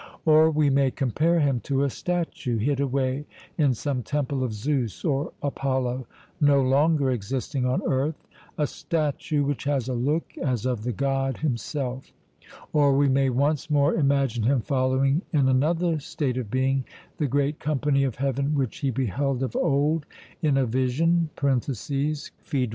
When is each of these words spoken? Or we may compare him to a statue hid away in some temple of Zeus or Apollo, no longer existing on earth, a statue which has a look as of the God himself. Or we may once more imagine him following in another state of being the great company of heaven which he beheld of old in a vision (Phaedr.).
Or 0.25 0.49
we 0.49 0.71
may 0.71 0.89
compare 0.89 1.39
him 1.39 1.59
to 1.59 1.83
a 1.83 1.89
statue 1.91 2.57
hid 2.57 2.79
away 2.79 3.27
in 3.55 3.75
some 3.75 4.01
temple 4.01 4.43
of 4.43 4.51
Zeus 4.51 5.05
or 5.05 5.31
Apollo, 5.43 6.07
no 6.39 6.59
longer 6.59 7.11
existing 7.11 7.67
on 7.67 7.83
earth, 7.85 8.25
a 8.57 8.65
statue 8.65 9.43
which 9.43 9.65
has 9.65 9.87
a 9.87 9.93
look 9.93 10.35
as 10.39 10.65
of 10.65 10.81
the 10.85 10.91
God 10.91 11.37
himself. 11.37 12.11
Or 12.73 12.97
we 12.97 13.09
may 13.09 13.29
once 13.29 13.69
more 13.69 13.93
imagine 13.93 14.41
him 14.41 14.61
following 14.61 15.21
in 15.33 15.47
another 15.47 15.99
state 15.99 16.37
of 16.37 16.49
being 16.49 16.83
the 17.17 17.27
great 17.27 17.59
company 17.59 18.03
of 18.03 18.15
heaven 18.15 18.55
which 18.55 18.77
he 18.79 18.89
beheld 18.89 19.43
of 19.43 19.55
old 19.55 20.07
in 20.41 20.57
a 20.57 20.65
vision 20.65 21.29
(Phaedr.). 21.35 22.69